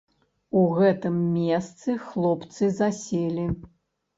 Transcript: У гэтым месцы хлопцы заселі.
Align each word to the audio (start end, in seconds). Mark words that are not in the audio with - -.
У 0.61 0.63
гэтым 0.77 1.19
месцы 1.35 1.97
хлопцы 2.07 2.73
заселі. 2.81 3.45